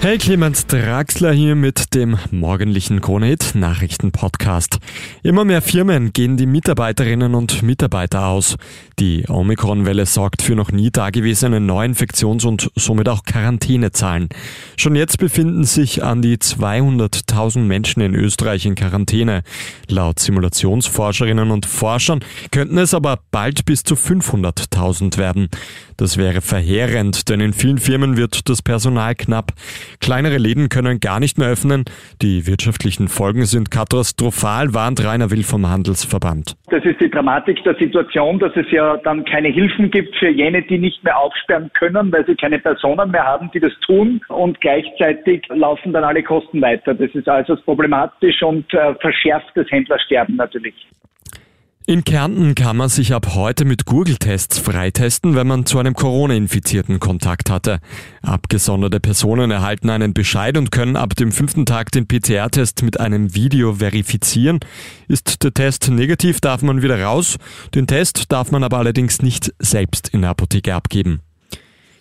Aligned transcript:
Hey, 0.00 0.16
Clemens 0.16 0.64
Draxler 0.68 1.32
hier 1.32 1.56
mit 1.56 1.92
dem 1.92 2.18
morgendlichen 2.30 3.00
Kronehit 3.00 3.56
Nachrichten 3.56 4.12
Podcast. 4.12 4.78
Immer 5.24 5.44
mehr 5.44 5.60
Firmen 5.60 6.12
gehen 6.12 6.36
die 6.36 6.46
Mitarbeiterinnen 6.46 7.34
und 7.34 7.64
Mitarbeiter 7.64 8.26
aus. 8.26 8.56
Die 9.00 9.24
Omikron-Welle 9.28 10.06
sorgt 10.06 10.42
für 10.42 10.54
noch 10.54 10.70
nie 10.70 10.92
dagewesene 10.92 11.58
Neuinfektions- 11.58 12.46
und 12.46 12.70
somit 12.76 13.08
auch 13.08 13.24
Quarantänezahlen. 13.24 14.28
Schon 14.76 14.94
jetzt 14.94 15.18
befinden 15.18 15.64
sich 15.64 16.04
an 16.04 16.22
die 16.22 16.36
200.000 16.36 17.58
Menschen 17.58 18.00
in 18.00 18.14
Österreich 18.14 18.66
in 18.66 18.76
Quarantäne. 18.76 19.42
Laut 19.88 20.20
Simulationsforscherinnen 20.20 21.50
und 21.50 21.66
Forschern 21.66 22.20
könnten 22.52 22.78
es 22.78 22.94
aber 22.94 23.18
bald 23.32 23.64
bis 23.64 23.82
zu 23.82 23.96
500.000 23.96 25.18
werden. 25.18 25.48
Das 25.96 26.16
wäre 26.16 26.40
verheerend, 26.40 27.28
denn 27.28 27.40
in 27.40 27.52
vielen 27.52 27.78
Firmen 27.78 28.16
wird 28.16 28.48
das 28.48 28.62
Personal 28.62 29.16
knapp. 29.16 29.52
Kleinere 30.00 30.38
Läden 30.38 30.68
können 30.68 31.00
gar 31.00 31.20
nicht 31.20 31.38
mehr 31.38 31.48
öffnen. 31.48 31.84
Die 32.22 32.46
wirtschaftlichen 32.46 33.08
Folgen 33.08 33.44
sind 33.44 33.70
katastrophal, 33.70 34.74
warnt 34.74 35.04
Rainer 35.04 35.30
Will 35.30 35.42
vom 35.42 35.68
Handelsverband. 35.68 36.56
Das 36.70 36.84
ist 36.84 37.00
die 37.00 37.10
Dramatik 37.10 37.62
der 37.64 37.74
Situation, 37.76 38.38
dass 38.38 38.52
es 38.56 38.70
ja 38.70 38.96
dann 38.98 39.24
keine 39.24 39.48
Hilfen 39.48 39.90
gibt 39.90 40.14
für 40.16 40.28
jene, 40.28 40.62
die 40.62 40.78
nicht 40.78 41.02
mehr 41.04 41.18
aufsperren 41.18 41.70
können, 41.74 42.12
weil 42.12 42.24
sie 42.26 42.34
keine 42.34 42.58
Personen 42.58 43.10
mehr 43.10 43.24
haben, 43.24 43.50
die 43.52 43.60
das 43.60 43.72
tun. 43.86 44.20
Und 44.28 44.60
gleichzeitig 44.60 45.42
laufen 45.48 45.92
dann 45.92 46.04
alle 46.04 46.22
Kosten 46.22 46.60
weiter. 46.60 46.94
Das 46.94 47.10
ist 47.14 47.28
also 47.28 47.56
problematisch 47.56 48.42
und 48.42 48.72
äh, 48.74 48.94
verschärft 48.96 49.50
das 49.54 49.70
Händlersterben 49.70 50.36
natürlich. 50.36 50.74
In 51.90 52.04
Kärnten 52.04 52.54
kann 52.54 52.76
man 52.76 52.90
sich 52.90 53.14
ab 53.14 53.34
heute 53.34 53.64
mit 53.64 53.86
Google-Tests 53.86 54.58
freitesten, 54.58 55.34
wenn 55.34 55.46
man 55.46 55.64
zu 55.64 55.78
einem 55.78 55.94
Corona-Infizierten 55.94 57.00
Kontakt 57.00 57.48
hatte. 57.48 57.80
Abgesonderte 58.20 59.00
Personen 59.00 59.50
erhalten 59.50 59.88
einen 59.88 60.12
Bescheid 60.12 60.58
und 60.58 60.70
können 60.70 60.96
ab 60.96 61.16
dem 61.16 61.32
fünften 61.32 61.64
Tag 61.64 61.90
den 61.90 62.06
PCR-Test 62.06 62.82
mit 62.82 63.00
einem 63.00 63.34
Video 63.34 63.76
verifizieren. 63.76 64.60
Ist 65.08 65.42
der 65.42 65.54
Test 65.54 65.88
negativ, 65.88 66.42
darf 66.42 66.60
man 66.60 66.82
wieder 66.82 67.02
raus. 67.02 67.38
Den 67.74 67.86
Test 67.86 68.30
darf 68.32 68.50
man 68.50 68.64
aber 68.64 68.76
allerdings 68.76 69.22
nicht 69.22 69.54
selbst 69.58 70.10
in 70.10 70.20
der 70.20 70.30
Apotheke 70.32 70.74
abgeben. 70.74 71.22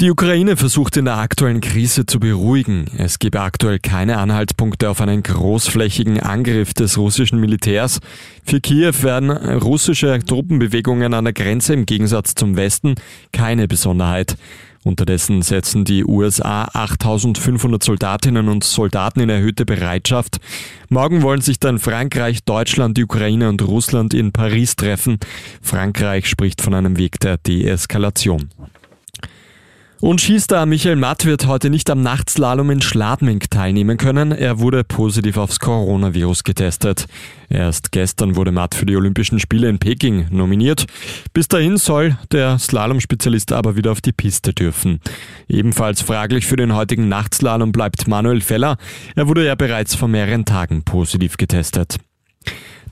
Die 0.00 0.12
Ukraine 0.12 0.56
versucht 0.56 0.96
in 0.96 1.06
der 1.06 1.16
aktuellen 1.16 1.60
Krise 1.60 2.06
zu 2.06 2.20
beruhigen. 2.20 2.84
Es 2.96 3.18
gebe 3.18 3.40
aktuell 3.40 3.80
keine 3.80 4.18
Anhaltspunkte 4.18 4.90
auf 4.90 5.00
einen 5.00 5.24
großflächigen 5.24 6.20
Angriff 6.20 6.72
des 6.72 6.98
russischen 6.98 7.40
Militärs. 7.40 7.98
Für 8.44 8.60
Kiew 8.60 8.92
werden 9.02 9.32
russische 9.32 10.20
Truppenbewegungen 10.24 11.14
an 11.14 11.24
der 11.24 11.32
Grenze 11.32 11.74
im 11.74 11.84
Gegensatz 11.84 12.36
zum 12.36 12.56
Westen 12.56 12.94
keine 13.32 13.66
Besonderheit. 13.66 14.36
Unterdessen 14.84 15.42
setzen 15.42 15.84
die 15.84 16.04
USA 16.04 16.68
8500 16.74 17.82
Soldatinnen 17.82 18.48
und 18.48 18.62
Soldaten 18.62 19.18
in 19.18 19.30
erhöhte 19.30 19.66
Bereitschaft. 19.66 20.38
Morgen 20.90 21.22
wollen 21.22 21.40
sich 21.40 21.58
dann 21.58 21.80
Frankreich, 21.80 22.44
Deutschland, 22.44 22.96
die 22.96 23.02
Ukraine 23.02 23.48
und 23.48 23.66
Russland 23.66 24.14
in 24.14 24.30
Paris 24.30 24.76
treffen. 24.76 25.18
Frankreich 25.60 26.28
spricht 26.28 26.62
von 26.62 26.74
einem 26.74 26.98
Weg 26.98 27.18
der 27.18 27.36
Deeskalation. 27.36 28.50
Und 30.00 30.20
Skistar 30.20 30.64
Michael 30.64 30.94
Matt 30.94 31.24
wird 31.24 31.48
heute 31.48 31.70
nicht 31.70 31.90
am 31.90 32.02
Nachtslalom 32.02 32.70
in 32.70 32.80
Schladming 32.80 33.40
teilnehmen 33.50 33.96
können. 33.96 34.30
Er 34.30 34.60
wurde 34.60 34.84
positiv 34.84 35.36
aufs 35.36 35.58
Coronavirus 35.58 36.44
getestet. 36.44 37.06
Erst 37.48 37.90
gestern 37.90 38.36
wurde 38.36 38.52
Matt 38.52 38.76
für 38.76 38.86
die 38.86 38.96
Olympischen 38.96 39.40
Spiele 39.40 39.68
in 39.68 39.80
Peking 39.80 40.26
nominiert. 40.30 40.86
Bis 41.32 41.48
dahin 41.48 41.78
soll 41.78 42.16
der 42.30 42.60
Slalom-Spezialist 42.60 43.52
aber 43.52 43.74
wieder 43.74 43.90
auf 43.90 44.00
die 44.00 44.12
Piste 44.12 44.54
dürfen. 44.54 45.00
Ebenfalls 45.48 46.00
fraglich 46.00 46.46
für 46.46 46.56
den 46.56 46.76
heutigen 46.76 47.08
Nachtslalom 47.08 47.72
bleibt 47.72 48.06
Manuel 48.06 48.40
Feller. 48.40 48.76
Er 49.16 49.26
wurde 49.26 49.44
ja 49.44 49.56
bereits 49.56 49.96
vor 49.96 50.06
mehreren 50.06 50.44
Tagen 50.44 50.84
positiv 50.84 51.36
getestet. 51.36 51.96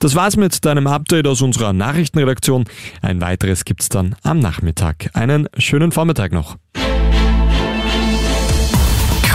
Das 0.00 0.16
war's 0.16 0.36
mit 0.36 0.64
deinem 0.64 0.88
Update 0.88 1.28
aus 1.28 1.40
unserer 1.40 1.72
Nachrichtenredaktion. 1.72 2.64
Ein 3.00 3.20
weiteres 3.20 3.64
gibt's 3.64 3.88
dann 3.88 4.16
am 4.24 4.40
Nachmittag. 4.40 5.10
Einen 5.14 5.48
schönen 5.56 5.92
Vormittag 5.92 6.32
noch. 6.32 6.56